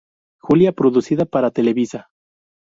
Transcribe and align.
Julia", 0.41 0.71
producida 0.71 1.25
para 1.27 1.51
Televisa. 1.51 2.09